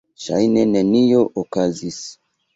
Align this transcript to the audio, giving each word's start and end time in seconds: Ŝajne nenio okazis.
Ŝajne 0.27 0.63
nenio 0.69 1.21
okazis. 1.43 2.03